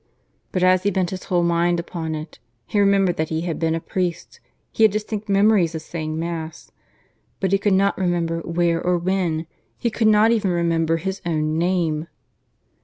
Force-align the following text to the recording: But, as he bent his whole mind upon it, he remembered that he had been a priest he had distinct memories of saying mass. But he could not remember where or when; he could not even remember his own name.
But, 0.51 0.63
as 0.63 0.81
he 0.81 0.89
bent 0.89 1.11
his 1.11 1.25
whole 1.25 1.43
mind 1.43 1.79
upon 1.79 2.15
it, 2.15 2.39
he 2.65 2.79
remembered 2.79 3.17
that 3.17 3.29
he 3.29 3.41
had 3.41 3.59
been 3.59 3.75
a 3.75 3.79
priest 3.79 4.39
he 4.71 4.81
had 4.83 4.91
distinct 4.91 5.29
memories 5.29 5.75
of 5.75 5.83
saying 5.83 6.17
mass. 6.17 6.71
But 7.39 7.51
he 7.51 7.59
could 7.59 7.73
not 7.73 7.99
remember 7.99 8.39
where 8.39 8.81
or 8.83 8.97
when; 8.97 9.45
he 9.77 9.91
could 9.91 10.07
not 10.07 10.31
even 10.31 10.49
remember 10.49 10.97
his 10.97 11.21
own 11.23 11.59
name. 11.59 12.07